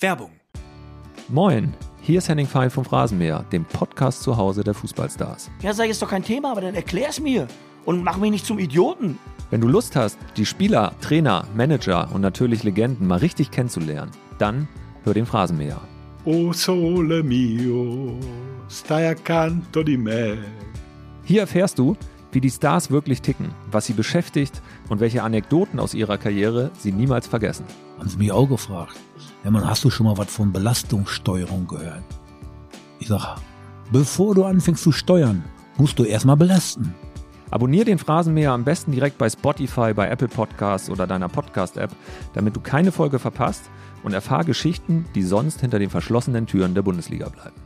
Werbung. 0.00 0.30
Moin, 1.28 1.74
hier 2.00 2.18
ist 2.18 2.28
Henning 2.28 2.46
Fein 2.46 2.70
vom 2.70 2.84
Phrasenmäher, 2.84 3.44
dem 3.50 3.64
Podcast 3.64 4.22
zu 4.22 4.36
Hause 4.36 4.62
der 4.62 4.72
Fußballstars. 4.72 5.50
Ja, 5.60 5.74
sag 5.74 5.88
ist 5.88 6.00
doch 6.00 6.10
kein 6.10 6.22
Thema, 6.22 6.52
aber 6.52 6.60
dann 6.60 6.76
erklär's 6.76 7.18
mir 7.18 7.48
und 7.84 8.04
mach 8.04 8.16
mich 8.16 8.30
nicht 8.30 8.46
zum 8.46 8.60
Idioten. 8.60 9.18
Wenn 9.50 9.60
du 9.60 9.66
Lust 9.66 9.96
hast, 9.96 10.16
die 10.36 10.46
Spieler, 10.46 10.92
Trainer, 11.00 11.48
Manager 11.56 12.08
und 12.12 12.20
natürlich 12.20 12.62
Legenden 12.62 13.08
mal 13.08 13.18
richtig 13.18 13.50
kennenzulernen, 13.50 14.12
dann 14.38 14.68
hör 15.02 15.14
den 15.14 15.26
Phrasenmäher. 15.26 15.80
O 16.24 16.52
sole 16.52 17.24
mio, 17.24 18.20
stai 18.68 19.10
accanto 19.10 19.82
di 19.82 19.96
me. 19.96 20.38
Hier 21.24 21.40
erfährst 21.40 21.76
du, 21.76 21.96
wie 22.30 22.40
die 22.40 22.50
Stars 22.50 22.92
wirklich 22.92 23.20
ticken, 23.20 23.50
was 23.72 23.86
sie 23.86 23.94
beschäftigt 23.94 24.62
und 24.88 25.00
welche 25.00 25.24
Anekdoten 25.24 25.80
aus 25.80 25.92
ihrer 25.92 26.18
Karriere 26.18 26.70
sie 26.78 26.92
niemals 26.92 27.26
vergessen. 27.26 27.64
Haben 27.98 28.08
sie 28.08 28.16
mich 28.18 28.32
auch 28.32 28.48
gefragt. 28.48 28.96
Man, 29.44 29.66
hast 29.66 29.84
du 29.84 29.90
schon 29.90 30.06
mal 30.06 30.18
was 30.18 30.30
von 30.30 30.52
Belastungssteuerung 30.52 31.66
gehört? 31.66 32.04
Ich 32.98 33.08
sag, 33.08 33.36
bevor 33.90 34.34
du 34.34 34.44
anfängst 34.44 34.82
zu 34.82 34.92
steuern, 34.92 35.44
musst 35.78 35.98
du 35.98 36.04
erstmal 36.04 36.36
belasten. 36.36 36.94
Abonnier 37.50 37.84
den 37.84 37.98
Phrasenmäher 37.98 38.52
am 38.52 38.64
besten 38.64 38.92
direkt 38.92 39.16
bei 39.16 39.30
Spotify, 39.30 39.94
bei 39.94 40.08
Apple 40.08 40.28
Podcasts 40.28 40.90
oder 40.90 41.06
deiner 41.06 41.28
Podcast-App, 41.28 41.90
damit 42.34 42.54
du 42.54 42.60
keine 42.60 42.92
Folge 42.92 43.18
verpasst 43.18 43.70
und 44.02 44.12
erfahr 44.12 44.44
Geschichten, 44.44 45.06
die 45.14 45.22
sonst 45.22 45.60
hinter 45.60 45.78
den 45.78 45.90
verschlossenen 45.90 46.46
Türen 46.46 46.74
der 46.74 46.82
Bundesliga 46.82 47.30
bleiben. 47.30 47.56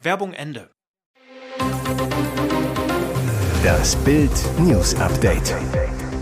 Werbung 0.00 0.32
Ende. 0.32 0.70
Das 3.62 3.96
Bild 3.96 4.32
News 4.60 4.94
Update. 4.94 5.54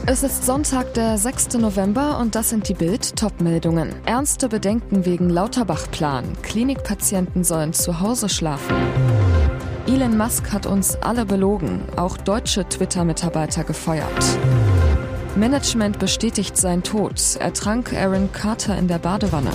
Es 0.09 0.23
ist 0.23 0.47
Sonntag, 0.47 0.95
der 0.95 1.19
6. 1.19 1.55
November 1.55 2.21
und 2.21 2.37
das 2.37 2.51
sind 2.51 2.69
die 2.69 2.75
Bild-Top-Meldungen. 2.75 3.93
Ernste 4.07 4.49
Bedenken 4.49 5.05
wegen 5.05 5.29
Lauterbach-Plan. 5.29 6.25
Klinikpatienten 6.43 7.43
sollen 7.43 7.73
zu 7.73 7.99
Hause 7.99 8.29
schlafen. 8.29 8.77
Elon 9.89 10.17
Musk 10.17 10.53
hat 10.53 10.65
uns 10.65 10.95
alle 11.03 11.27
belogen, 11.27 11.81
auch 11.97 12.17
deutsche 12.19 12.69
Twitter-Mitarbeiter 12.69 13.65
gefeuert. 13.65 14.39
Management 15.35 15.99
bestätigt 15.99 16.57
seinen 16.57 16.85
Tod. 16.85 17.21
Ertrank 17.41 17.93
Aaron 17.93 18.31
Carter 18.31 18.79
in 18.79 18.87
der 18.87 18.99
Badewanne. 18.99 19.51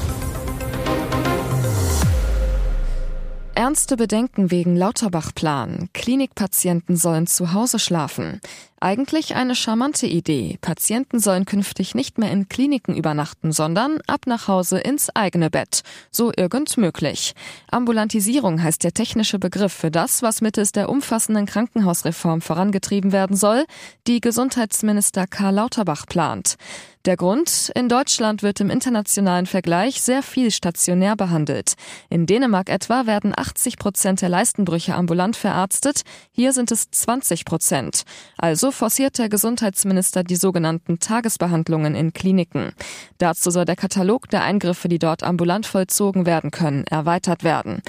Ernste 3.56 3.96
Bedenken 3.96 4.52
wegen 4.52 4.76
Lauterbach-Plan. 4.76 5.88
Klinikpatienten 5.94 6.98
sollen 6.98 7.28
zu 7.28 7.54
Hause 7.54 7.80
schlafen. 7.80 8.42
Eigentlich 8.84 9.36
eine 9.36 9.54
charmante 9.54 10.08
Idee. 10.08 10.58
Patienten 10.60 11.20
sollen 11.20 11.46
künftig 11.46 11.94
nicht 11.94 12.18
mehr 12.18 12.32
in 12.32 12.50
Kliniken 12.50 12.96
übernachten, 12.96 13.52
sondern 13.52 14.00
ab 14.08 14.22
nach 14.26 14.48
Hause 14.48 14.80
ins 14.80 15.16
eigene 15.16 15.52
Bett. 15.52 15.82
So 16.10 16.32
irgend 16.36 16.78
möglich. 16.78 17.36
Ambulantisierung 17.70 18.64
heißt 18.64 18.84
der 18.84 18.96
technische 18.96 19.38
Begriff 19.38 19.72
für 19.72 19.92
das, 19.92 20.24
was 20.24 20.42
mittels 20.42 20.72
der 20.72 20.90
umfassenden 20.90 21.46
Krankenhausreform 21.46 22.42
vorangetrieben 22.42 23.12
werden 23.12 23.38
soll, 23.38 23.66
die 24.08 24.20
Gesundheitsminister 24.20 25.28
Karl 25.28 25.54
Lauterbach 25.54 26.08
plant. 26.08 26.58
Der 27.06 27.18
Grund? 27.18 27.72
In 27.74 27.90
Deutschland 27.90 28.44
wird 28.44 28.60
im 28.60 28.70
internationalen 28.70 29.48
Vergleich 29.48 30.04
sehr 30.04 30.22
viel 30.22 30.52
stationär 30.52 31.16
behandelt. 31.16 31.74
In 32.10 32.28
Dänemark 32.28 32.70
etwa 32.70 33.08
werden 33.08 33.34
80 33.36 33.80
Prozent 33.80 34.22
der 34.22 34.30
Leistenbrüche 34.30 34.94
ambulant 34.94 35.36
verarztet, 35.36 36.02
hier 36.32 36.54
sind 36.54 36.72
es 36.72 36.92
20 36.92 37.46
Prozent. 37.46 38.04
Also 38.38 38.71
forciert 38.72 39.18
der 39.18 39.30
Gesundheitsminister 39.30 40.24
die 40.24 40.36
sogenannten 40.36 41.00
Tagesbehandlungen 41.00 41.96
in 41.96 42.14
Kliniken. 42.14 42.74
Dazu 43.18 43.52
soll 43.52 43.66
der 43.66 43.76
Katalog 43.76 44.30
der 44.30 44.44
Eingriffe, 44.44 44.88
die 44.88 45.00
dort 45.00 45.24
ambulant 45.24 45.66
vollzogen 45.66 46.26
werden 46.26 46.52
können, 46.52 46.86
erweitert 46.88 47.44
werden. 47.44 47.82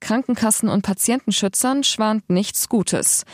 Krankenkassen 0.00 0.68
und 0.68 0.82
Patientenschützern 0.82 1.84
schwant 1.84 2.28
nichts 2.30 2.68
Gutes. 2.68 3.24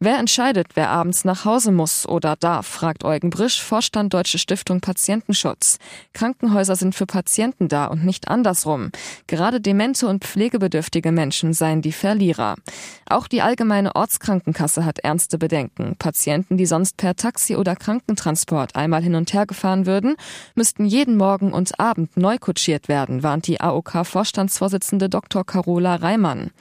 Wer 0.00 0.18
entscheidet, 0.20 0.68
wer 0.74 0.90
abends 0.90 1.24
nach 1.24 1.44
Hause 1.44 1.72
muss 1.72 2.06
oder 2.06 2.36
darf, 2.36 2.68
fragt 2.68 3.04
Eugen 3.04 3.30
Brisch, 3.30 3.60
Vorstand 3.60 4.14
Deutsche 4.14 4.38
Stiftung 4.38 4.80
Patientenschutz. 4.80 5.80
Krankenhäuser 6.12 6.76
sind 6.76 6.94
für 6.94 7.06
Patienten 7.06 7.66
da 7.66 7.86
und 7.86 8.04
nicht 8.04 8.28
andersrum. 8.28 8.92
Gerade 9.26 9.60
demente 9.60 10.06
und 10.06 10.24
pflegebedürftige 10.24 11.10
Menschen 11.10 11.52
seien 11.52 11.82
die 11.82 11.90
Verlierer. 11.90 12.54
Auch 13.10 13.26
die 13.26 13.42
allgemeine 13.42 13.96
Ortskrankenkasse 13.96 14.84
hat 14.84 15.00
ernste 15.00 15.36
Bedenken. 15.36 15.96
Patienten, 15.98 16.56
die 16.56 16.66
sonst 16.66 16.96
per 16.96 17.16
Taxi 17.16 17.56
oder 17.56 17.74
Krankentransport 17.74 18.76
einmal 18.76 19.02
hin 19.02 19.16
und 19.16 19.32
her 19.32 19.46
gefahren 19.46 19.84
würden, 19.84 20.14
müssten 20.54 20.84
jeden 20.84 21.16
Morgen 21.16 21.52
und 21.52 21.80
Abend 21.80 22.16
neu 22.16 22.38
kutschiert 22.38 22.86
werden, 22.86 23.24
warnt 23.24 23.48
die 23.48 23.60
AOK-Vorstandsvorsitzende 23.60 25.08
Dr. 25.08 25.44
Carola 25.44 25.96
Reimann. 25.96 26.52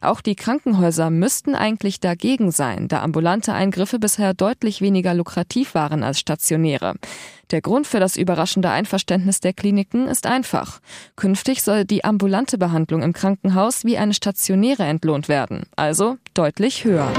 Auch 0.00 0.20
die 0.20 0.36
Krankenhäuser 0.36 1.10
müssten 1.10 1.54
eigentlich 1.54 2.00
dagegen 2.00 2.50
sein, 2.50 2.88
da 2.88 3.02
ambulante 3.02 3.52
Eingriffe 3.52 3.98
bisher 3.98 4.34
deutlich 4.34 4.80
weniger 4.80 5.14
lukrativ 5.14 5.74
waren 5.74 6.02
als 6.02 6.20
stationäre. 6.20 6.94
Der 7.50 7.60
Grund 7.60 7.86
für 7.86 7.98
das 7.98 8.16
überraschende 8.16 8.70
Einverständnis 8.70 9.40
der 9.40 9.54
Kliniken 9.54 10.06
ist 10.06 10.26
einfach. 10.26 10.80
Künftig 11.16 11.62
soll 11.62 11.84
die 11.84 12.04
ambulante 12.04 12.58
Behandlung 12.58 13.02
im 13.02 13.12
Krankenhaus 13.12 13.84
wie 13.84 13.98
eine 13.98 14.14
stationäre 14.14 14.84
entlohnt 14.84 15.28
werden, 15.28 15.64
also 15.76 16.18
deutlich 16.34 16.84
höher. 16.84 17.10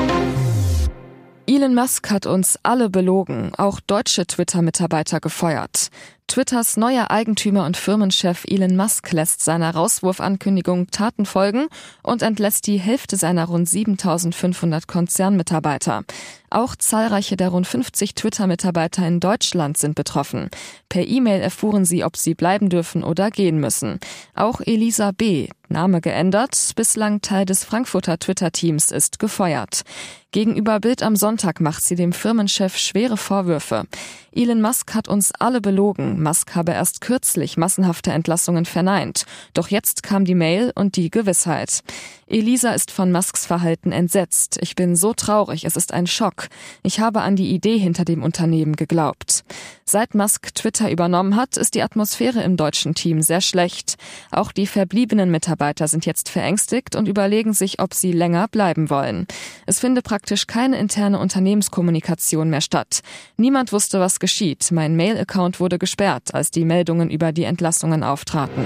Elon 1.47 1.73
Musk 1.73 2.11
hat 2.11 2.27
uns 2.27 2.59
alle 2.61 2.91
belogen, 2.91 3.53
auch 3.57 3.79
deutsche 3.79 4.27
Twitter-Mitarbeiter 4.27 5.19
gefeuert. 5.19 5.89
Twitters 6.29 6.77
neuer 6.77 7.09
Eigentümer 7.09 7.65
und 7.65 7.75
Firmenchef 7.75 8.45
Elon 8.47 8.75
Musk 8.75 9.11
lässt 9.11 9.43
seiner 9.43 9.73
Rauswurfankündigung 9.73 10.91
Taten 10.91 11.25
folgen 11.25 11.69
und 12.03 12.21
entlässt 12.21 12.67
die 12.67 12.77
Hälfte 12.77 13.17
seiner 13.17 13.45
rund 13.45 13.67
7500 13.67 14.87
Konzernmitarbeiter. 14.87 16.03
Auch 16.51 16.75
zahlreiche 16.75 17.35
der 17.35 17.49
rund 17.49 17.67
50 17.67 18.15
Twitter-Mitarbeiter 18.15 19.07
in 19.07 19.19
Deutschland 19.19 19.77
sind 19.77 19.95
betroffen. 19.95 20.49
Per 20.87 21.07
E-Mail 21.07 21.41
erfuhren 21.41 21.85
sie, 21.85 22.03
ob 22.03 22.15
sie 22.15 22.33
bleiben 22.33 22.69
dürfen 22.69 23.03
oder 23.03 23.29
gehen 23.31 23.59
müssen. 23.59 23.99
Auch 24.35 24.61
Elisa 24.61 25.11
B., 25.11 25.47
Name 25.71 26.01
geändert, 26.01 26.71
bislang 26.75 27.21
Teil 27.21 27.45
des 27.45 27.63
Frankfurter 27.63 28.17
Twitter-Teams, 28.17 28.89
ist 28.89 29.19
gefeuert. 29.19 29.83
Gegenüber 30.31 30.79
Bild 30.79 31.03
am 31.03 31.15
Sonntag 31.15 31.61
macht 31.61 31.83
sie 31.83 31.95
dem 31.95 32.11
Firmenchef 32.11 32.75
schwere 32.77 33.17
Vorwürfe. 33.17 33.85
Elon 34.31 34.61
Musk 34.61 34.95
hat 34.95 35.07
uns 35.07 35.31
alle 35.31 35.61
belogen. 35.61 36.18
Musk 36.19 36.55
habe 36.55 36.73
erst 36.73 37.01
kürzlich 37.01 37.57
massenhafte 37.57 38.11
Entlassungen 38.11 38.65
verneint. 38.65 39.25
Doch 39.53 39.69
jetzt 39.69 40.03
kam 40.03 40.25
die 40.25 40.35
Mail 40.35 40.71
und 40.75 40.95
die 40.95 41.09
Gewissheit. 41.09 41.81
Elisa 42.27 42.71
ist 42.73 42.91
von 42.91 43.11
Musks 43.11 43.47
Verhalten 43.47 43.91
entsetzt. 43.91 44.59
Ich 44.61 44.75
bin 44.75 44.95
so 44.95 45.13
traurig, 45.13 45.65
es 45.65 45.75
ist 45.75 45.93
ein 45.93 46.05
Schock. 46.05 46.47
Ich 46.83 46.99
habe 46.99 47.21
an 47.21 47.35
die 47.35 47.49
Idee 47.49 47.79
hinter 47.79 48.05
dem 48.05 48.21
Unternehmen 48.21 48.75
geglaubt. 48.75 49.43
Seit 49.83 50.13
Musk 50.13 50.53
Twitter 50.53 50.91
übernommen 50.91 51.35
hat, 51.35 51.57
ist 51.57 51.73
die 51.73 51.81
Atmosphäre 51.81 52.43
im 52.43 52.55
deutschen 52.55 52.93
Team 52.93 53.23
sehr 53.23 53.41
schlecht. 53.41 53.95
Auch 54.29 54.51
die 54.51 54.67
verbliebenen 54.67 55.31
Mitarbeiter 55.31 55.87
sind 55.87 56.05
jetzt 56.05 56.29
verängstigt 56.29 56.95
und 56.95 57.07
überlegen 57.07 57.53
sich, 57.53 57.81
ob 57.81 57.95
sie 57.95 58.11
länger 58.11 58.47
bleiben 58.47 58.91
wollen. 58.91 59.25
Es 59.65 59.79
finde 59.79 60.03
praktisch 60.03 60.45
keine 60.45 60.77
interne 60.77 61.17
Unternehmenskommunikation 61.17 62.51
mehr 62.51 62.61
statt. 62.61 62.99
Niemand 63.37 63.73
wusste, 63.73 63.99
was 63.99 64.19
geschieht. 64.19 64.71
Mein 64.71 64.95
Mail-Account 64.95 65.59
wurde 65.59 65.79
gesperrt, 65.79 66.08
als 66.33 66.51
die 66.51 66.65
Meldungen 66.65 67.09
über 67.09 67.31
die 67.31 67.43
Entlassungen 67.43 68.03
auftraten. 68.03 68.65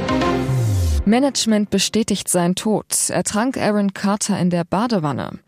Management 1.06 1.70
bestätigt 1.70 2.30
seinen 2.30 2.56
Tod. 2.56 2.86
Ertrank 3.10 3.58
Aaron 3.58 3.94
Carter 3.94 4.40
in 4.40 4.50
der 4.50 4.64
Badewanne. 4.64 5.40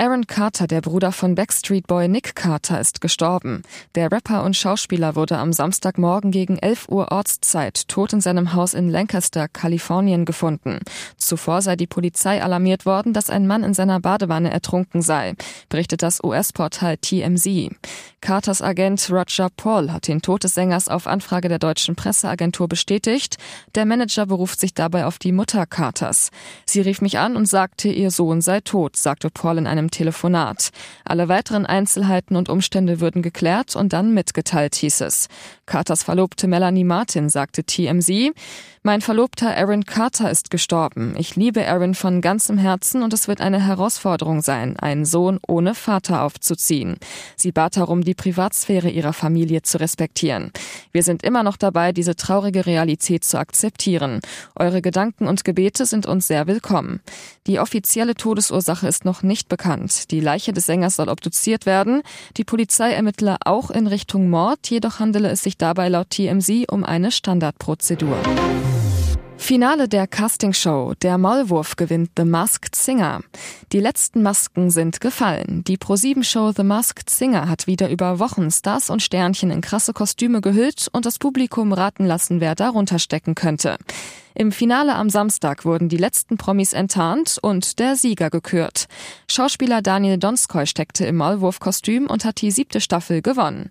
Aaron 0.00 0.28
Carter, 0.28 0.68
der 0.68 0.80
Bruder 0.80 1.10
von 1.10 1.34
Backstreet 1.34 1.88
Boy 1.88 2.06
Nick 2.06 2.36
Carter, 2.36 2.80
ist 2.80 3.00
gestorben. 3.00 3.62
Der 3.96 4.12
Rapper 4.12 4.44
und 4.44 4.54
Schauspieler 4.54 5.16
wurde 5.16 5.38
am 5.38 5.52
Samstagmorgen 5.52 6.30
gegen 6.30 6.56
11 6.56 6.88
Uhr 6.88 7.10
Ortszeit 7.10 7.88
tot 7.88 8.12
in 8.12 8.20
seinem 8.20 8.52
Haus 8.52 8.74
in 8.74 8.90
Lancaster, 8.90 9.48
Kalifornien 9.48 10.24
gefunden. 10.24 10.78
Zuvor 11.16 11.62
sei 11.62 11.74
die 11.74 11.88
Polizei 11.88 12.40
alarmiert 12.40 12.86
worden, 12.86 13.12
dass 13.12 13.28
ein 13.28 13.48
Mann 13.48 13.64
in 13.64 13.74
seiner 13.74 13.98
Badewanne 13.98 14.52
ertrunken 14.52 15.02
sei, 15.02 15.34
berichtet 15.68 16.04
das 16.04 16.22
US-Portal 16.22 16.98
TMZ. 16.98 17.72
Carters 18.20 18.62
Agent 18.62 19.10
Roger 19.10 19.48
Paul 19.56 19.92
hat 19.92 20.06
den 20.06 20.22
Tod 20.22 20.44
des 20.44 20.54
Sängers 20.54 20.88
auf 20.88 21.06
Anfrage 21.06 21.48
der 21.48 21.58
deutschen 21.58 21.96
Presseagentur 21.96 22.68
bestätigt. 22.68 23.36
Der 23.74 23.84
Manager 23.84 24.26
beruft 24.26 24.60
sich 24.60 24.74
dabei 24.74 25.06
auf 25.06 25.18
die 25.18 25.32
Mutter 25.32 25.66
Carters. 25.66 26.30
Sie 26.66 26.80
rief 26.80 27.00
mich 27.00 27.18
an 27.18 27.36
und 27.36 27.46
sagte, 27.46 27.88
ihr 27.88 28.10
Sohn 28.10 28.40
sei 28.40 28.60
tot, 28.60 28.96
sagte 28.96 29.30
Paul 29.30 29.58
in 29.58 29.66
einem 29.66 29.87
Telefonat. 29.90 30.70
Alle 31.04 31.28
weiteren 31.28 31.66
Einzelheiten 31.66 32.36
und 32.36 32.48
Umstände 32.48 33.00
würden 33.00 33.22
geklärt 33.22 33.76
und 33.76 33.92
dann 33.92 34.14
mitgeteilt, 34.14 34.74
hieß 34.74 35.02
es. 35.02 35.28
Carters 35.66 36.02
Verlobte 36.02 36.48
Melanie 36.48 36.84
Martin 36.84 37.28
sagte 37.28 37.64
TMZ, 37.64 38.32
mein 38.88 39.02
Verlobter 39.02 39.54
Aaron 39.54 39.84
Carter 39.84 40.30
ist 40.30 40.50
gestorben. 40.50 41.14
Ich 41.18 41.36
liebe 41.36 41.68
Aaron 41.68 41.94
von 41.94 42.22
ganzem 42.22 42.56
Herzen 42.56 43.02
und 43.02 43.12
es 43.12 43.28
wird 43.28 43.40
eine 43.40 43.60
Herausforderung 43.60 44.40
sein, 44.40 44.78
einen 44.78 45.04
Sohn 45.04 45.38
ohne 45.46 45.74
Vater 45.74 46.22
aufzuziehen. 46.22 46.96
Sie 47.36 47.52
bat 47.52 47.76
darum, 47.76 48.02
die 48.02 48.14
Privatsphäre 48.14 48.88
ihrer 48.88 49.12
Familie 49.12 49.60
zu 49.62 49.78
respektieren. 49.78 50.52
Wir 50.92 51.02
sind 51.02 51.22
immer 51.22 51.42
noch 51.42 51.58
dabei, 51.58 51.92
diese 51.92 52.16
traurige 52.16 52.64
Realität 52.64 53.24
zu 53.24 53.38
akzeptieren. 53.38 54.20
Eure 54.54 54.80
Gedanken 54.80 55.26
und 55.26 55.44
Gebete 55.44 55.84
sind 55.84 56.06
uns 56.06 56.26
sehr 56.28 56.46
willkommen. 56.46 57.00
Die 57.46 57.58
offizielle 57.58 58.14
Todesursache 58.14 58.88
ist 58.88 59.04
noch 59.04 59.22
nicht 59.22 59.48
bekannt. 59.48 59.77
Die 60.10 60.20
Leiche 60.20 60.52
des 60.52 60.66
Sängers 60.66 60.96
soll 60.96 61.08
obduziert 61.08 61.66
werden. 61.66 62.02
Die 62.36 62.44
Polizei 62.44 62.92
ermittler 62.92 63.38
auch 63.44 63.70
in 63.70 63.86
Richtung 63.86 64.30
Mord, 64.30 64.68
jedoch 64.70 64.98
handele 64.98 65.28
es 65.28 65.42
sich 65.42 65.56
dabei 65.56 65.88
laut 65.88 66.10
TMZ 66.10 66.70
um 66.70 66.84
eine 66.84 67.10
Standardprozedur. 67.10 68.16
Finale 69.38 69.88
der 69.88 70.06
Castingshow. 70.06 70.92
Der 71.00 71.16
Maulwurf 71.16 71.76
gewinnt 71.76 72.10
The 72.18 72.24
Masked 72.24 72.76
Singer. 72.76 73.20
Die 73.72 73.80
letzten 73.80 74.22
Masken 74.22 74.70
sind 74.70 75.00
gefallen. 75.00 75.64
Die 75.64 75.78
Pro-7-Show 75.78 76.52
The 76.54 76.64
Masked 76.64 77.08
Singer 77.08 77.48
hat 77.48 77.66
wieder 77.66 77.88
über 77.88 78.18
Wochen 78.18 78.50
Stars 78.50 78.90
und 78.90 79.00
Sternchen 79.00 79.50
in 79.50 79.62
krasse 79.62 79.94
Kostüme 79.94 80.40
gehüllt 80.42 80.88
und 80.92 81.06
das 81.06 81.18
Publikum 81.18 81.72
raten 81.72 82.04
lassen, 82.04 82.40
wer 82.40 82.54
darunter 82.56 82.98
stecken 82.98 83.34
könnte. 83.34 83.78
Im 84.34 84.52
Finale 84.52 84.94
am 84.94 85.08
Samstag 85.08 85.64
wurden 85.64 85.88
die 85.88 85.96
letzten 85.96 86.36
Promis 86.36 86.72
enttarnt 86.72 87.38
und 87.40 87.78
der 87.78 87.96
Sieger 87.96 88.30
gekürt. 88.30 88.86
Schauspieler 89.28 89.82
Daniel 89.82 90.18
Donskoy 90.18 90.66
steckte 90.66 91.06
im 91.06 91.16
Maulwurfkostüm 91.16 92.06
und 92.06 92.24
hat 92.24 92.40
die 92.42 92.50
siebte 92.50 92.80
Staffel 92.80 93.22
gewonnen. 93.22 93.70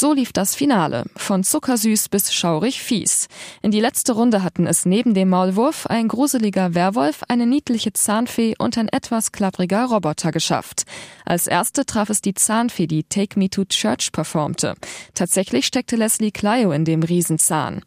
So 0.00 0.12
lief 0.12 0.32
das 0.32 0.54
Finale, 0.54 1.06
von 1.16 1.42
zuckersüß 1.42 2.08
bis 2.08 2.32
schaurig 2.32 2.80
fies. 2.80 3.26
In 3.62 3.72
die 3.72 3.80
letzte 3.80 4.12
Runde 4.12 4.44
hatten 4.44 4.64
es 4.68 4.86
neben 4.86 5.12
dem 5.12 5.28
Maulwurf 5.28 5.88
ein 5.88 6.06
gruseliger 6.06 6.76
Werwolf, 6.76 7.24
eine 7.26 7.46
niedliche 7.46 7.92
Zahnfee 7.92 8.54
und 8.56 8.78
ein 8.78 8.88
etwas 8.88 9.32
klappriger 9.32 9.86
Roboter 9.86 10.30
geschafft. 10.30 10.84
Als 11.24 11.48
erste 11.48 11.84
traf 11.84 12.10
es 12.10 12.20
die 12.20 12.34
Zahnfee, 12.34 12.86
die 12.86 13.02
Take 13.02 13.36
Me 13.40 13.50
to 13.50 13.64
Church 13.64 14.12
performte. 14.12 14.76
Tatsächlich 15.14 15.66
steckte 15.66 15.96
Leslie 15.96 16.30
Clio 16.30 16.70
in 16.70 16.84
dem 16.84 17.02
Riesenzahn. 17.02 17.82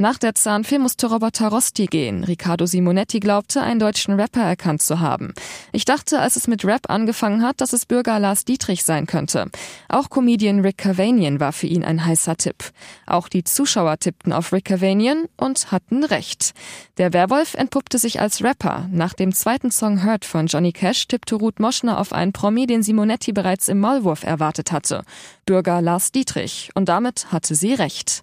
Nach 0.00 0.16
der 0.16 0.36
Zahnfee 0.36 0.78
musste 0.78 1.08
Roboter 1.08 1.48
Rosti 1.48 1.86
gehen. 1.86 2.22
Riccardo 2.22 2.66
Simonetti 2.66 3.18
glaubte, 3.18 3.62
einen 3.62 3.80
deutschen 3.80 4.14
Rapper 4.14 4.42
erkannt 4.42 4.80
zu 4.80 5.00
haben. 5.00 5.34
Ich 5.72 5.84
dachte, 5.84 6.20
als 6.20 6.36
es 6.36 6.46
mit 6.46 6.64
Rap 6.64 6.88
angefangen 6.88 7.42
hat, 7.42 7.60
dass 7.60 7.72
es 7.72 7.84
Bürger 7.84 8.20
Lars 8.20 8.44
Dietrich 8.44 8.84
sein 8.84 9.08
könnte. 9.08 9.50
Auch 9.88 10.08
Comedian 10.08 10.60
Rick 10.60 10.78
Cavanian 10.78 11.40
war 11.40 11.52
für 11.52 11.66
ihn 11.66 11.82
ein 11.82 12.04
heißer 12.04 12.36
Tipp. 12.36 12.70
Auch 13.06 13.28
die 13.28 13.42
Zuschauer 13.42 13.98
tippten 13.98 14.32
auf 14.32 14.52
Rick 14.52 14.66
Cavanian 14.66 15.24
und 15.36 15.72
hatten 15.72 16.04
recht. 16.04 16.54
Der 16.98 17.12
Werwolf 17.12 17.54
entpuppte 17.54 17.98
sich 17.98 18.20
als 18.20 18.44
Rapper. 18.44 18.88
Nach 18.92 19.14
dem 19.14 19.34
zweiten 19.34 19.72
Song 19.72 20.04
Hurt 20.04 20.24
von 20.24 20.46
Johnny 20.46 20.70
Cash 20.70 21.08
tippte 21.08 21.34
Ruth 21.34 21.58
Moschner 21.58 21.98
auf 21.98 22.12
einen 22.12 22.32
Promi, 22.32 22.68
den 22.68 22.84
Simonetti 22.84 23.32
bereits 23.32 23.66
im 23.66 23.80
Maulwurf 23.80 24.22
erwartet 24.22 24.70
hatte. 24.70 25.02
Bürger 25.44 25.82
Lars 25.82 26.12
Dietrich. 26.12 26.70
Und 26.76 26.88
damit 26.88 27.32
hatte 27.32 27.56
sie 27.56 27.74
recht. 27.74 28.22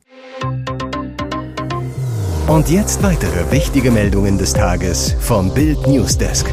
Und 2.47 2.69
jetzt 2.69 3.01
weitere 3.01 3.51
wichtige 3.51 3.89
Meldungen 3.89 4.37
des 4.37 4.53
Tages 4.53 5.15
vom 5.19 5.51
Bild 5.51 5.87
Newsdesk. 5.87 6.45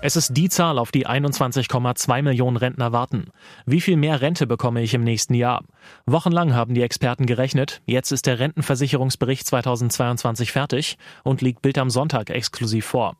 Es 0.00 0.14
ist 0.14 0.36
die 0.36 0.48
Zahl, 0.48 0.78
auf 0.78 0.92
die 0.92 1.08
21,2 1.08 2.22
Millionen 2.22 2.56
Rentner 2.56 2.92
warten. 2.92 3.32
Wie 3.64 3.80
viel 3.80 3.96
mehr 3.96 4.20
Rente 4.20 4.46
bekomme 4.46 4.80
ich 4.80 4.94
im 4.94 5.02
nächsten 5.02 5.34
Jahr? 5.34 5.64
Wochenlang 6.06 6.54
haben 6.54 6.74
die 6.74 6.82
Experten 6.82 7.26
gerechnet. 7.26 7.82
Jetzt 7.84 8.12
ist 8.12 8.26
der 8.26 8.38
Rentenversicherungsbericht 8.38 9.44
2022 9.44 10.52
fertig 10.52 10.96
und 11.24 11.42
liegt 11.42 11.62
Bild 11.62 11.78
am 11.78 11.90
Sonntag 11.90 12.30
exklusiv 12.30 12.86
vor. 12.86 13.16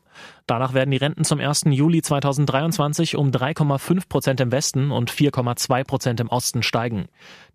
Danach 0.47 0.75
werden 0.75 0.91
die 0.91 0.97
Renten 0.97 1.25
zum 1.25 1.41
1. 1.41 1.65
Juli 1.67 2.03
2023 2.03 3.17
um 3.17 3.31
3,5 3.31 4.09
Prozent 4.09 4.41
im 4.41 4.53
Westen 4.53 4.91
und 4.91 5.11
4,2 5.11 5.85
Prozent 5.85 6.21
im 6.21 6.29
Osten 6.29 6.63
steigen. 6.63 7.07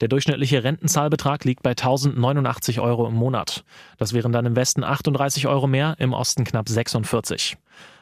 Der 0.02 0.08
durchschnittliche 0.08 0.63
Rentenzahlbetrag 0.63 1.46
liegt 1.46 1.63
bei 1.63 1.72
1089 1.72 2.80
Euro 2.80 3.08
im 3.08 3.16
Monat. 3.16 3.63
Das 3.98 4.13
wären 4.13 4.31
dann 4.31 4.46
im 4.46 4.56
Westen 4.56 4.84
38 4.84 5.48
Euro 5.48 5.68
mehr, 5.68 5.96
im 6.00 6.13
Osten 6.13 6.44
knapp 6.44 6.68
46. 6.68 7.58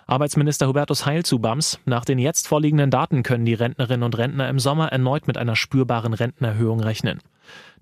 Arbeitsminister 0.10 0.68
Hubertus 0.68 1.06
Heil 1.06 1.24
zu 1.24 1.38
BAMS. 1.38 1.80
Nach 1.86 2.04
den 2.04 2.18
jetzt 2.18 2.48
vorliegenden 2.48 2.90
Daten 2.90 3.22
können 3.22 3.46
die 3.46 3.54
Rentnerinnen 3.54 4.04
und 4.04 4.18
Rentner 4.18 4.50
im 4.50 4.58
Sommer 4.58 4.92
erneut 4.92 5.28
mit 5.28 5.38
einer 5.38 5.56
spürbaren 5.56 6.16
Rentenerhöhung 6.16 6.80
rechnen. 6.80 7.20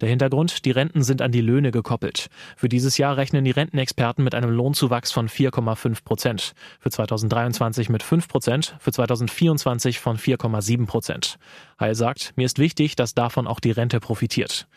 Der 0.02 0.10
Hintergrund, 0.10 0.66
die 0.66 0.72
Renten 0.72 1.04
sind 1.04 1.22
an 1.22 1.32
die 1.32 1.42
Löhne 1.42 1.72
gekoppelt. 1.72 2.28
Für 2.56 2.70
dieses 2.70 2.98
Jahr 2.98 3.18
rechnen 3.18 3.46
die 3.46 3.52
Rentenexperten 3.52 4.24
mit 4.24 4.36
einem 4.36 4.52
Lohnzuwachs 4.52 5.12
von 5.12 5.28
4,5 5.28 6.04
Prozent. 6.04 6.54
Für 6.80 6.92
2023 6.92 7.90
mit 7.90 8.04
5 8.04 8.28
Prozent, 8.28 8.76
für 8.80 8.92
2024 8.92 10.00
von 10.00 10.18
4,7 10.18 10.86
Prozent. 10.86 11.38
Heil 11.80 11.96
sagt, 11.96 12.34
mir 12.36 12.46
ist 12.46 12.60
wichtig, 12.60 12.96
dass 12.96 13.14
davon 13.14 13.48
auch 13.48 13.60
die 13.60 13.72
Rente 13.72 14.00
profitiert. 14.00 14.68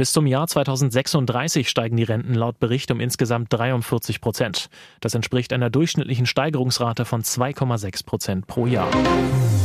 Bis 0.00 0.14
zum 0.14 0.26
Jahr 0.26 0.46
2036 0.46 1.68
steigen 1.68 1.98
die 1.98 2.04
Renten 2.04 2.32
laut 2.32 2.58
Bericht 2.58 2.90
um 2.90 3.00
insgesamt 3.00 3.52
43 3.52 4.22
Prozent. 4.22 4.70
Das 5.00 5.14
entspricht 5.14 5.52
einer 5.52 5.68
durchschnittlichen 5.68 6.24
Steigerungsrate 6.24 7.04
von 7.04 7.20
2,6 7.20 8.06
Prozent 8.06 8.46
pro 8.46 8.66
Jahr. 8.66 8.88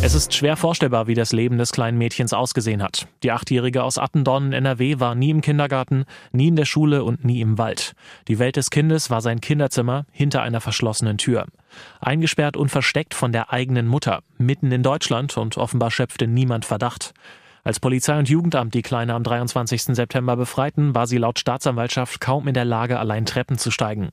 Es 0.02 0.14
ist 0.14 0.34
schwer 0.34 0.58
vorstellbar, 0.58 1.08
wie 1.08 1.14
das 1.14 1.32
Leben 1.32 1.58
des 1.58 1.72
kleinen 1.72 1.98
Mädchens 1.98 2.34
ausgesehen 2.34 2.84
hat. 2.84 3.08
Die 3.24 3.32
Achtjährige 3.32 3.82
aus 3.82 3.98
Attendorn 3.98 4.48
in 4.48 4.52
NRW 4.52 5.00
war 5.00 5.16
nie 5.16 5.30
im 5.30 5.40
Kindergarten, 5.40 6.04
nie 6.34 6.50
in 6.50 6.58
der 6.58 6.66
Schule 6.66 7.06
und 7.06 7.24
nie 7.24 7.40
im 7.40 7.58
Wald. 7.58 7.94
Die 8.28 8.38
Welt 8.38 8.58
des 8.58 8.72
Kindes 8.72 9.10
war 9.10 9.22
sein 9.22 9.40
Kinderzimmer 9.40 10.06
hinter 10.12 10.42
einer 10.42 10.60
verschlossenen 10.60 11.18
Tür. 11.18 11.46
Eingesperrt 12.02 12.58
und 12.58 12.68
versteckt 12.68 13.14
von 13.14 13.32
der 13.32 13.54
eigenen 13.54 13.88
Mutter, 13.88 14.20
mitten 14.38 14.74
in 14.74 14.84
Deutschland 14.84 15.38
und 15.38 15.56
offenbar 15.58 15.92
schöpfte 15.92 16.28
niemand 16.28 16.66
Verdacht. 16.66 17.14
Als 17.66 17.80
Polizei 17.80 18.20
und 18.20 18.30
Jugendamt 18.30 18.76
die 18.76 18.84
Kleine 18.84 19.16
am 19.16 19.24
23. 19.24 19.96
September 19.96 20.36
befreiten, 20.36 20.94
war 20.94 21.08
sie 21.08 21.18
laut 21.18 21.40
Staatsanwaltschaft 21.40 22.22
kaum 22.22 22.48
in 22.48 22.54
der 22.54 22.64
Lage, 22.64 23.00
allein 23.00 23.26
Treppen 23.26 23.58
zu 23.58 23.72
steigen. 23.72 24.10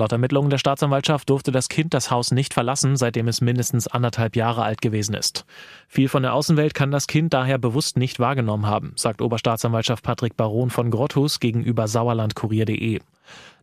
Laut 0.00 0.12
Ermittlungen 0.12 0.48
der 0.48 0.58
Staatsanwaltschaft 0.58 1.28
durfte 1.28 1.50
das 1.50 1.68
Kind 1.68 1.92
das 1.92 2.12
Haus 2.12 2.30
nicht 2.30 2.54
verlassen, 2.54 2.96
seitdem 2.96 3.26
es 3.26 3.40
mindestens 3.40 3.88
anderthalb 3.88 4.36
Jahre 4.36 4.62
alt 4.62 4.80
gewesen 4.80 5.16
ist. 5.16 5.44
Viel 5.88 6.08
von 6.08 6.22
der 6.22 6.34
Außenwelt 6.34 6.72
kann 6.72 6.92
das 6.92 7.08
Kind 7.08 7.34
daher 7.34 7.58
bewusst 7.58 7.96
nicht 7.96 8.20
wahrgenommen 8.20 8.66
haben, 8.66 8.92
sagt 8.94 9.20
Oberstaatsanwaltschaft 9.20 10.04
Patrick 10.04 10.36
Baron 10.36 10.70
von 10.70 10.92
Grotthus 10.92 11.40
gegenüber 11.40 11.88
sauerlandkurier.de. 11.88 13.00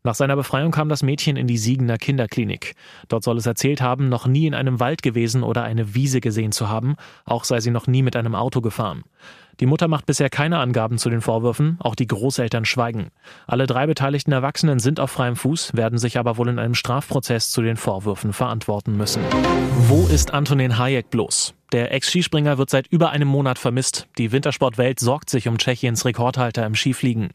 Nach 0.03 0.13
seiner 0.13 0.35
Befreiung 0.35 0.71
kam 0.71 0.89
das 0.89 1.03
Mädchen 1.03 1.37
in 1.37 1.47
die 1.47 1.57
Siegener 1.57 1.97
Kinderklinik. 1.97 2.75
Dort 3.07 3.23
soll 3.23 3.37
es 3.37 3.45
erzählt 3.45 3.81
haben, 3.81 4.09
noch 4.09 4.27
nie 4.27 4.45
in 4.45 4.53
einem 4.53 4.81
Wald 4.81 5.03
gewesen 5.03 5.41
oder 5.41 5.63
eine 5.63 5.95
Wiese 5.95 6.19
gesehen 6.19 6.51
zu 6.51 6.67
haben, 6.67 6.97
auch 7.23 7.45
sei 7.45 7.61
sie 7.61 7.71
noch 7.71 7.87
nie 7.87 8.03
mit 8.03 8.17
einem 8.17 8.35
Auto 8.35 8.59
gefahren. 8.59 9.03
Die 9.59 9.65
Mutter 9.65 9.87
macht 9.87 10.05
bisher 10.05 10.29
keine 10.29 10.59
Angaben 10.59 10.97
zu 10.97 11.09
den 11.09 11.21
Vorwürfen, 11.21 11.77
auch 11.79 11.95
die 11.95 12.07
Großeltern 12.07 12.65
schweigen. 12.65 13.09
Alle 13.47 13.67
drei 13.67 13.87
beteiligten 13.87 14.31
Erwachsenen 14.31 14.79
sind 14.79 14.99
auf 14.99 15.11
freiem 15.11 15.35
Fuß, 15.35 15.75
werden 15.75 15.97
sich 15.97 16.17
aber 16.17 16.37
wohl 16.37 16.49
in 16.49 16.59
einem 16.59 16.75
Strafprozess 16.75 17.51
zu 17.51 17.61
den 17.61 17.77
Vorwürfen 17.77 18.33
verantworten 18.33 18.97
müssen. 18.97 19.21
Wo 19.87 20.07
ist 20.07 20.33
Antonin 20.33 20.77
Hayek 20.77 21.09
bloß? 21.09 21.53
Der 21.71 21.91
Ex-Skispringer 21.91 22.57
wird 22.57 22.69
seit 22.69 22.87
über 22.87 23.09
einem 23.09 23.27
Monat 23.27 23.57
vermisst. 23.57 24.07
Die 24.17 24.31
Wintersportwelt 24.31 24.99
sorgt 24.99 25.29
sich 25.29 25.47
um 25.47 25.57
Tschechiens 25.57 26.05
Rekordhalter 26.05 26.65
im 26.65 26.75
Skifliegen. 26.75 27.31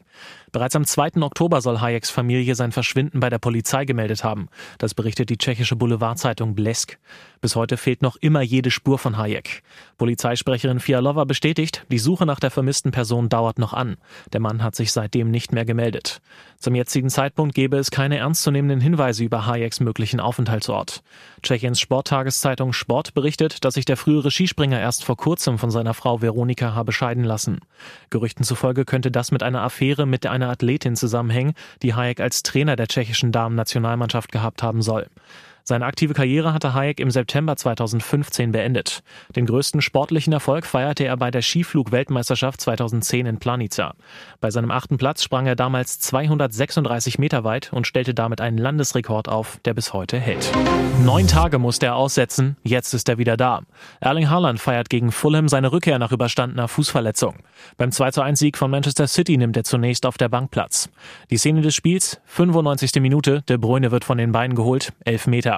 Bereits 0.51 0.75
am 0.75 0.85
2. 0.85 1.21
Oktober 1.21 1.61
soll 1.61 1.79
Hayeks 1.79 2.09
Familie 2.09 2.55
sein 2.55 2.73
Verschwinden 2.73 3.21
bei 3.21 3.29
der 3.29 3.39
Polizei 3.39 3.85
gemeldet 3.85 4.23
haben. 4.23 4.49
Das 4.79 4.93
berichtet 4.93 5.29
die 5.29 5.37
tschechische 5.37 5.77
Boulevardzeitung 5.77 6.55
Blesk. 6.55 6.97
Bis 7.39 7.55
heute 7.55 7.77
fehlt 7.77 8.01
noch 8.01 8.17
immer 8.17 8.41
jede 8.41 8.69
Spur 8.69 8.99
von 8.99 9.17
Hayek. 9.17 9.63
Polizeisprecherin 9.97 10.81
Fialova 10.81 11.23
bestätigt, 11.23 11.85
die 11.89 11.99
Suche 11.99 12.25
nach 12.25 12.39
der 12.39 12.51
vermissten 12.51 12.91
Person 12.91 13.29
dauert 13.29 13.59
noch 13.59 13.73
an. 13.73 13.97
Der 14.33 14.41
Mann 14.41 14.61
hat 14.61 14.75
sich 14.75 14.91
seitdem 14.91 15.31
nicht 15.31 15.53
mehr 15.53 15.65
gemeldet. 15.65 16.21
Zum 16.57 16.75
jetzigen 16.75 17.09
Zeitpunkt 17.09 17.55
gäbe 17.55 17.77
es 17.77 17.89
keine 17.89 18.17
ernstzunehmenden 18.17 18.81
Hinweise 18.81 19.23
über 19.23 19.45
Hayeks 19.45 19.79
möglichen 19.79 20.19
Aufenthaltsort. 20.19 21.01
Tschechiens 21.41 21.79
Sporttageszeitung 21.79 22.73
Sport 22.73 23.13
berichtet, 23.13 23.63
dass 23.63 23.75
sich 23.75 23.85
der 23.85 23.97
frühere 23.97 24.30
Skispringer 24.31 24.79
erst 24.79 25.03
vor 25.03 25.17
kurzem 25.17 25.57
von 25.57 25.69
seiner 25.69 25.93
Frau 25.93 26.21
Veronika 26.21 26.73
habe 26.73 26.91
scheiden 26.91 27.23
lassen. 27.23 27.59
Gerüchten 28.09 28.43
zufolge 28.43 28.85
könnte 28.85 29.11
das 29.11 29.31
mit 29.31 29.43
einer 29.43 29.61
Affäre 29.61 30.05
mit 30.05 30.25
einer 30.25 30.49
Athletin 30.49 30.95
zusammenhängen, 30.95 31.53
die 31.81 31.93
Hayek 31.93 32.19
als 32.19 32.41
Trainer 32.41 32.75
der 32.75 32.87
tschechischen 32.87 33.31
Damen-Nationalmannschaft 33.31 34.31
gehabt 34.31 34.63
haben 34.63 34.81
soll. 34.81 35.07
Seine 35.63 35.85
aktive 35.85 36.13
Karriere 36.13 36.53
hatte 36.53 36.73
Hayek 36.73 36.99
im 36.99 37.11
September 37.11 37.55
2015 37.55 38.51
beendet. 38.51 39.03
Den 39.35 39.45
größten 39.45 39.81
sportlichen 39.81 40.33
Erfolg 40.33 40.65
feierte 40.65 41.03
er 41.05 41.17
bei 41.17 41.31
der 41.31 41.41
Skiflug-Weltmeisterschaft 41.41 42.61
2010 42.61 43.25
in 43.25 43.37
Planica. 43.37 43.93
Bei 44.39 44.49
seinem 44.51 44.71
achten 44.71 44.97
Platz 44.97 45.23
sprang 45.23 45.45
er 45.45 45.55
damals 45.55 45.99
236 45.99 47.19
Meter 47.19 47.43
weit 47.43 47.71
und 47.73 47.87
stellte 47.87 48.13
damit 48.13 48.41
einen 48.41 48.57
Landesrekord 48.57 49.29
auf, 49.29 49.59
der 49.65 49.73
bis 49.73 49.93
heute 49.93 50.19
hält. 50.19 50.51
Neun 51.03 51.27
Tage 51.27 51.59
musste 51.59 51.87
er 51.87 51.95
aussetzen, 51.95 52.57
jetzt 52.63 52.93
ist 52.93 53.09
er 53.09 53.17
wieder 53.17 53.37
da. 53.37 53.61
Erling 53.99 54.29
Haaland 54.29 54.59
feiert 54.59 54.89
gegen 54.89 55.11
Fulham 55.11 55.47
seine 55.47 55.71
Rückkehr 55.71 55.99
nach 55.99 56.11
überstandener 56.11 56.67
Fußverletzung. 56.67 57.35
Beim 57.77 57.91
2 57.91 58.21
1 58.21 58.39
Sieg 58.39 58.57
von 58.57 58.71
Manchester 58.71 59.07
City 59.07 59.37
nimmt 59.37 59.57
er 59.57 59.63
zunächst 59.63 60.05
auf 60.05 60.17
der 60.17 60.29
Bank 60.29 60.51
Platz. 60.51 60.89
Die 61.29 61.37
Szene 61.37 61.61
des 61.61 61.75
Spiels, 61.75 62.19
95. 62.25 63.01
Minute, 63.01 63.41
De 63.47 63.57
Bruyne 63.57 63.91
wird 63.91 64.05
von 64.05 64.17
den 64.17 64.31
Beinen 64.31 64.55
geholt, 64.55 64.93
11 65.05 65.27
Meter. 65.27 65.50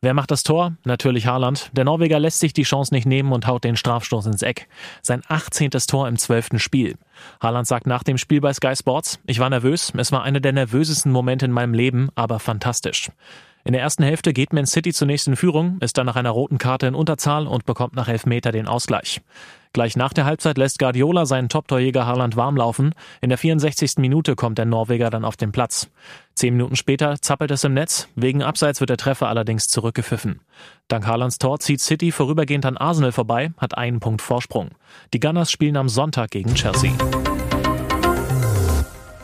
Wer 0.00 0.12
macht 0.12 0.30
das 0.30 0.42
Tor? 0.42 0.76
Natürlich 0.84 1.26
Haaland. 1.26 1.70
Der 1.72 1.84
Norweger 1.84 2.18
lässt 2.18 2.38
sich 2.38 2.52
die 2.52 2.64
Chance 2.64 2.92
nicht 2.92 3.06
nehmen 3.06 3.32
und 3.32 3.46
haut 3.46 3.64
den 3.64 3.74
Strafstoß 3.74 4.26
ins 4.26 4.42
Eck. 4.42 4.68
Sein 5.00 5.22
18. 5.28 5.70
Tor 5.70 6.08
im 6.08 6.18
12. 6.18 6.58
Spiel. 6.58 6.96
Haaland 7.40 7.66
sagt 7.66 7.86
nach 7.86 8.02
dem 8.02 8.18
Spiel 8.18 8.42
bei 8.42 8.52
Sky 8.52 8.76
Sports, 8.76 9.18
ich 9.26 9.38
war 9.38 9.48
nervös, 9.48 9.92
es 9.96 10.12
war 10.12 10.22
einer 10.22 10.40
der 10.40 10.52
nervösesten 10.52 11.10
Momente 11.10 11.46
in 11.46 11.52
meinem 11.52 11.72
Leben, 11.72 12.10
aber 12.14 12.38
fantastisch. 12.38 13.10
In 13.66 13.72
der 13.72 13.80
ersten 13.80 14.02
Hälfte 14.02 14.34
geht 14.34 14.52
Man 14.52 14.66
City 14.66 14.92
zunächst 14.92 15.26
in 15.26 15.36
Führung, 15.36 15.78
ist 15.80 15.96
dann 15.96 16.04
nach 16.04 16.16
einer 16.16 16.30
roten 16.30 16.58
Karte 16.58 16.86
in 16.86 16.94
Unterzahl 16.94 17.46
und 17.46 17.64
bekommt 17.64 17.96
nach 17.96 18.08
Elfmeter 18.08 18.52
den 18.52 18.68
Ausgleich. 18.68 19.22
Gleich 19.72 19.96
nach 19.96 20.12
der 20.12 20.26
Halbzeit 20.26 20.58
lässt 20.58 20.78
Guardiola 20.78 21.24
seinen 21.24 21.48
Top-Torjäger 21.48 22.06
Haaland 22.06 22.36
warmlaufen. 22.36 22.94
In 23.22 23.30
der 23.30 23.38
64. 23.38 23.94
Minute 23.96 24.36
kommt 24.36 24.58
der 24.58 24.66
Norweger 24.66 25.08
dann 25.08 25.24
auf 25.24 25.38
den 25.38 25.50
Platz. 25.50 25.90
Zehn 26.34 26.52
Minuten 26.54 26.76
später 26.76 27.20
zappelt 27.22 27.50
es 27.50 27.64
im 27.64 27.72
Netz. 27.72 28.06
Wegen 28.16 28.42
Abseits 28.42 28.80
wird 28.80 28.90
der 28.90 28.98
Treffer 28.98 29.28
allerdings 29.28 29.66
zurückgepfiffen. 29.68 30.40
Dank 30.88 31.06
Haalands 31.06 31.38
Tor 31.38 31.58
zieht 31.58 31.80
City 31.80 32.12
vorübergehend 32.12 32.66
an 32.66 32.76
Arsenal 32.76 33.12
vorbei, 33.12 33.52
hat 33.56 33.78
einen 33.78 33.98
Punkt 33.98 34.20
Vorsprung. 34.20 34.72
Die 35.14 35.20
Gunners 35.20 35.50
spielen 35.50 35.76
am 35.76 35.88
Sonntag 35.88 36.30
gegen 36.30 36.54
Chelsea. 36.54 36.92